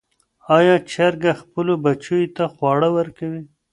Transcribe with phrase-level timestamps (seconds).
[0.57, 3.43] آیا چرګه خپلو بچیو ته خواړه ورکوي؟